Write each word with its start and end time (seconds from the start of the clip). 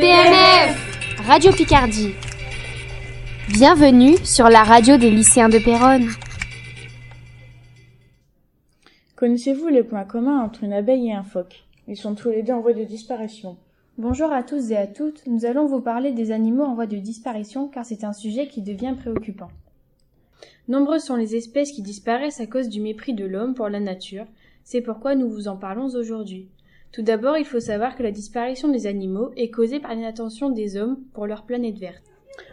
PNF 0.00 1.26
Radio 1.26 1.50
Picardie. 1.50 2.12
Bienvenue 3.48 4.16
sur 4.22 4.48
la 4.48 4.62
radio 4.62 4.96
des 4.96 5.10
lycéens 5.10 5.48
de 5.48 5.58
Péronne. 5.58 6.06
Connaissez-vous 9.16 9.66
les 9.66 9.82
points 9.82 10.04
communs 10.04 10.40
entre 10.40 10.62
une 10.62 10.72
abeille 10.72 11.08
et 11.08 11.12
un 11.14 11.24
phoque? 11.24 11.64
Ils 11.88 11.96
sont 11.96 12.14
tous 12.14 12.30
les 12.30 12.44
deux 12.44 12.52
en 12.52 12.60
voie 12.60 12.74
de 12.74 12.84
disparition. 12.84 13.56
Bonjour 13.96 14.30
à 14.30 14.44
tous 14.44 14.70
et 14.70 14.76
à 14.76 14.86
toutes, 14.86 15.26
nous 15.26 15.44
allons 15.44 15.66
vous 15.66 15.80
parler 15.80 16.12
des 16.12 16.30
animaux 16.30 16.62
en 16.62 16.76
voie 16.76 16.86
de 16.86 16.98
disparition 16.98 17.66
car 17.66 17.84
c'est 17.84 18.04
un 18.04 18.12
sujet 18.12 18.46
qui 18.46 18.62
devient 18.62 18.94
préoccupant. 18.96 19.50
Nombreuses 20.68 21.02
sont 21.02 21.16
les 21.16 21.34
espèces 21.34 21.72
qui 21.72 21.82
disparaissent 21.82 22.40
à 22.40 22.46
cause 22.46 22.68
du 22.68 22.80
mépris 22.80 23.14
de 23.14 23.24
l'homme 23.24 23.54
pour 23.54 23.68
la 23.68 23.80
nature, 23.80 24.26
c'est 24.62 24.80
pourquoi 24.80 25.16
nous 25.16 25.28
vous 25.28 25.48
en 25.48 25.56
parlons 25.56 25.88
aujourd'hui. 25.96 26.46
Tout 26.92 27.02
d'abord, 27.02 27.36
il 27.36 27.44
faut 27.44 27.60
savoir 27.60 27.96
que 27.96 28.02
la 28.02 28.10
disparition 28.10 28.68
des 28.68 28.86
animaux 28.86 29.30
est 29.36 29.50
causée 29.50 29.78
par 29.78 29.94
l'inattention 29.94 30.48
des 30.50 30.76
hommes 30.76 30.98
pour 31.12 31.26
leur 31.26 31.44
planète 31.44 31.78
verte. 31.78 32.02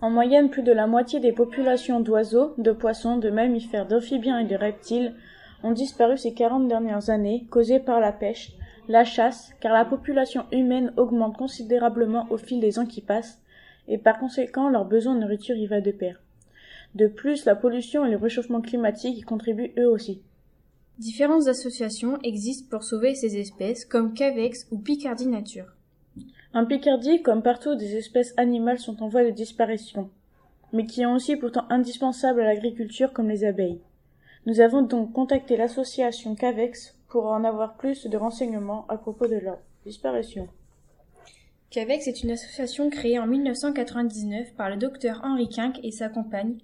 En 0.00 0.10
moyenne, 0.10 0.50
plus 0.50 0.62
de 0.62 0.72
la 0.72 0.86
moitié 0.86 1.20
des 1.20 1.32
populations 1.32 2.00
d'oiseaux, 2.00 2.54
de 2.58 2.72
poissons, 2.72 3.18
de 3.18 3.30
mammifères, 3.30 3.86
d'amphibiens 3.86 4.38
et 4.38 4.44
de 4.44 4.56
reptiles 4.56 5.14
ont 5.62 5.72
disparu 5.72 6.18
ces 6.18 6.34
40 6.34 6.68
dernières 6.68 7.10
années, 7.10 7.46
causées 7.50 7.80
par 7.80 8.00
la 8.00 8.12
pêche, 8.12 8.52
la 8.88 9.04
chasse, 9.04 9.52
car 9.60 9.72
la 9.72 9.84
population 9.84 10.44
humaine 10.52 10.92
augmente 10.96 11.36
considérablement 11.36 12.26
au 12.30 12.36
fil 12.36 12.60
des 12.60 12.78
ans 12.78 12.86
qui 12.86 13.00
passent, 13.00 13.40
et 13.88 13.98
par 13.98 14.18
conséquent 14.18 14.68
leur 14.68 14.84
besoin 14.84 15.14
de 15.14 15.20
nourriture 15.20 15.56
y 15.56 15.66
va 15.66 15.80
de 15.80 15.92
pair. 15.92 16.20
De 16.94 17.06
plus, 17.06 17.44
la 17.44 17.54
pollution 17.54 18.04
et 18.04 18.10
le 18.10 18.16
réchauffement 18.16 18.60
climatique 18.60 19.18
y 19.18 19.22
contribuent 19.22 19.72
eux 19.78 19.88
aussi. 19.88 20.22
Différentes 20.98 21.46
associations 21.46 22.18
existent 22.22 22.68
pour 22.70 22.82
sauver 22.82 23.14
ces 23.14 23.36
espèces, 23.36 23.84
comme 23.84 24.14
Cavex 24.14 24.66
ou 24.70 24.78
Picardie 24.78 25.26
Nature. 25.26 25.66
En 26.54 26.64
Picardie, 26.64 27.20
comme 27.20 27.42
partout, 27.42 27.74
des 27.74 27.96
espèces 27.96 28.32
animales 28.38 28.78
sont 28.78 29.02
en 29.02 29.08
voie 29.08 29.22
de 29.22 29.30
disparition, 29.30 30.08
mais 30.72 30.86
qui 30.86 31.02
sont 31.02 31.14
aussi 31.14 31.36
pourtant 31.36 31.66
indispensables 31.68 32.40
à 32.40 32.44
l'agriculture 32.44 33.12
comme 33.12 33.28
les 33.28 33.44
abeilles. 33.44 33.82
Nous 34.46 34.60
avons 34.60 34.80
donc 34.80 35.12
contacté 35.12 35.58
l'association 35.58 36.34
Cavex 36.34 36.96
pour 37.08 37.26
en 37.26 37.44
avoir 37.44 37.76
plus 37.76 38.06
de 38.06 38.16
renseignements 38.16 38.86
à 38.88 38.96
propos 38.96 39.26
de 39.26 39.36
leur 39.36 39.58
disparition. 39.84 40.48
Cavex 41.68 42.06
est 42.06 42.22
une 42.22 42.30
association 42.30 42.88
créée 42.88 43.18
en 43.18 43.26
1999 43.26 44.54
par 44.54 44.70
le 44.70 44.76
docteur 44.76 45.20
Henri 45.24 45.50
Quinck 45.50 45.78
et 45.82 45.90
sa 45.90 46.08
compagne. 46.08 46.56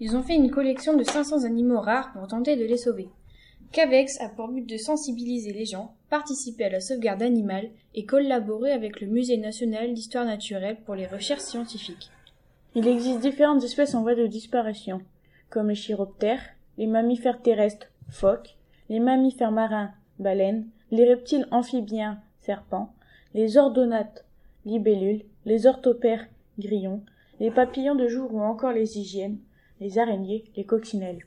Ils 0.00 0.16
ont 0.16 0.22
fait 0.22 0.36
une 0.36 0.50
collection 0.50 0.96
de 0.96 1.04
500 1.04 1.44
animaux 1.44 1.80
rares 1.80 2.14
pour 2.14 2.26
tenter 2.28 2.56
de 2.56 2.64
les 2.64 2.78
sauver. 2.78 3.10
CAVEX 3.74 4.20
a 4.20 4.28
pour 4.28 4.46
but 4.46 4.64
de 4.64 4.76
sensibiliser 4.76 5.52
les 5.52 5.64
gens, 5.64 5.96
participer 6.08 6.66
à 6.66 6.68
la 6.68 6.80
sauvegarde 6.80 7.22
animale 7.22 7.70
et 7.96 8.04
collaborer 8.04 8.70
avec 8.70 9.00
le 9.00 9.08
Musée 9.08 9.36
national 9.36 9.92
d'histoire 9.94 10.24
naturelle 10.24 10.76
pour 10.86 10.94
les 10.94 11.08
recherches 11.08 11.42
scientifiques. 11.42 12.12
Il 12.76 12.86
existe 12.86 13.18
différentes 13.18 13.64
espèces 13.64 13.96
en 13.96 14.02
voie 14.02 14.14
de 14.14 14.28
disparition, 14.28 15.00
comme 15.50 15.70
les 15.70 15.74
chiroptères, 15.74 16.50
les 16.78 16.86
mammifères 16.86 17.42
terrestres, 17.42 17.88
phoques, 18.10 18.56
les 18.90 19.00
mammifères 19.00 19.50
marins, 19.50 19.90
baleines, 20.20 20.68
les 20.92 21.12
reptiles 21.12 21.48
amphibiens, 21.50 22.20
serpents, 22.42 22.94
les 23.34 23.56
ordonates, 23.56 24.24
libellules, 24.66 25.24
les 25.46 25.66
orthopères, 25.66 26.28
grillons, 26.60 27.02
les 27.40 27.50
papillons 27.50 27.96
de 27.96 28.06
jour 28.06 28.32
ou 28.32 28.40
encore 28.40 28.70
les 28.70 28.98
hygiènes, 28.98 29.40
les 29.80 29.98
araignées, 29.98 30.44
les 30.54 30.64
coccinelles. 30.64 31.26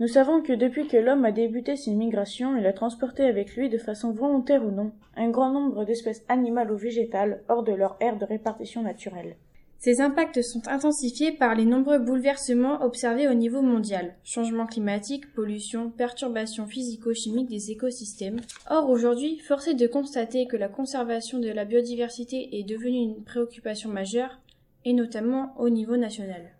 Nous 0.00 0.06
savons 0.06 0.42
que 0.42 0.52
depuis 0.52 0.86
que 0.86 0.96
l'homme 0.96 1.24
a 1.24 1.32
débuté 1.32 1.74
ses 1.74 1.90
migrations, 1.90 2.56
il 2.56 2.64
a 2.66 2.72
transporté 2.72 3.24
avec 3.24 3.56
lui, 3.56 3.68
de 3.68 3.78
façon 3.78 4.12
volontaire 4.12 4.64
ou 4.64 4.70
non, 4.70 4.92
un 5.16 5.28
grand 5.28 5.50
nombre 5.50 5.84
d'espèces 5.84 6.22
animales 6.28 6.70
ou 6.70 6.76
végétales 6.76 7.42
hors 7.48 7.64
de 7.64 7.72
leur 7.72 7.96
aire 7.98 8.16
de 8.16 8.24
répartition 8.24 8.82
naturelle. 8.82 9.34
Ces 9.80 10.00
impacts 10.00 10.42
sont 10.42 10.66
intensifiés 10.68 11.32
par 11.32 11.56
les 11.56 11.64
nombreux 11.64 11.98
bouleversements 11.98 12.82
observés 12.82 13.28
au 13.28 13.34
niveau 13.34 13.60
mondial. 13.60 14.14
Changement 14.22 14.66
climatique, 14.66 15.32
pollution, 15.34 15.90
perturbations 15.90 16.66
physico-chimiques 16.66 17.50
des 17.50 17.72
écosystèmes. 17.72 18.40
Or, 18.70 18.90
aujourd'hui, 18.90 19.38
force 19.38 19.66
est 19.66 19.74
de 19.74 19.86
constater 19.88 20.46
que 20.46 20.56
la 20.56 20.68
conservation 20.68 21.38
de 21.38 21.50
la 21.50 21.64
biodiversité 21.64 22.58
est 22.58 22.64
devenue 22.64 23.02
une 23.02 23.24
préoccupation 23.24 23.90
majeure, 23.90 24.40
et 24.84 24.92
notamment 24.92 25.54
au 25.58 25.70
niveau 25.70 25.96
national. 25.96 26.57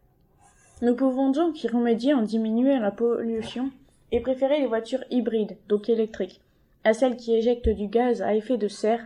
Nous 0.81 0.94
pouvons 0.94 1.31
donc 1.31 1.65
y 1.65 1.69
remédier 1.69 2.15
en 2.15 2.22
diminuant 2.22 2.78
la 2.78 2.93
pollution 2.93 3.72
et 4.12 4.21
préférer 4.21 4.61
les 4.61 4.66
voitures 4.66 5.03
hybrides, 5.11 5.56
donc 5.69 5.89
électriques, 5.89 6.41
à 6.84 6.94
celles 6.94 7.16
qui 7.16 7.34
éjectent 7.34 7.69
du 7.69 7.89
gaz 7.89 8.22
à 8.22 8.34
effet 8.34 8.59
de 8.59 8.69
serre. 8.69 9.05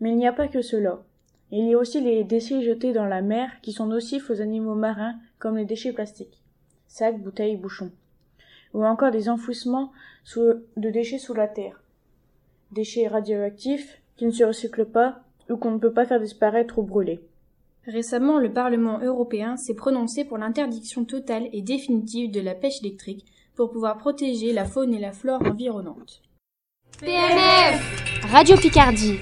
Mais 0.00 0.10
il 0.10 0.16
n'y 0.16 0.28
a 0.28 0.32
pas 0.32 0.46
que 0.46 0.62
cela. 0.62 1.02
Il 1.50 1.66
y 1.66 1.74
a 1.74 1.78
aussi 1.78 2.00
les 2.00 2.22
déchets 2.22 2.62
jetés 2.62 2.92
dans 2.92 3.06
la 3.06 3.22
mer 3.22 3.50
qui 3.60 3.72
sont 3.72 3.86
nocifs 3.86 4.30
aux 4.30 4.40
animaux 4.40 4.76
marins 4.76 5.16
comme 5.40 5.56
les 5.56 5.64
déchets 5.64 5.92
plastiques, 5.92 6.40
sacs, 6.86 7.20
bouteilles, 7.20 7.56
bouchons, 7.56 7.90
ou 8.72 8.84
encore 8.84 9.10
des 9.10 9.28
enfouissements 9.28 9.90
de 10.36 10.90
déchets 10.90 11.18
sous 11.18 11.34
la 11.34 11.48
terre, 11.48 11.82
déchets 12.70 13.08
radioactifs 13.08 14.00
qui 14.16 14.26
ne 14.26 14.30
se 14.30 14.44
recyclent 14.44 14.86
pas 14.86 15.24
ou 15.48 15.56
qu'on 15.56 15.72
ne 15.72 15.78
peut 15.78 15.92
pas 15.92 16.06
faire 16.06 16.20
disparaître 16.20 16.78
ou 16.78 16.82
brûler. 16.84 17.20
Récemment, 17.86 18.38
le 18.38 18.52
Parlement 18.52 19.00
européen 19.00 19.56
s'est 19.56 19.74
prononcé 19.74 20.24
pour 20.24 20.38
l'interdiction 20.38 21.04
totale 21.04 21.48
et 21.52 21.62
définitive 21.62 22.30
de 22.30 22.40
la 22.40 22.54
pêche 22.54 22.80
électrique 22.82 23.24
pour 23.56 23.70
pouvoir 23.70 23.96
protéger 23.96 24.52
la 24.52 24.64
faune 24.64 24.94
et 24.94 25.00
la 25.00 25.12
flore 25.12 25.42
environnantes. 25.42 26.22
PNF 27.00 28.22
Radio 28.30 28.56
Picardie 28.56 29.18